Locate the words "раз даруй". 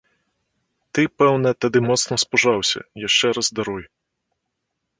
3.39-3.83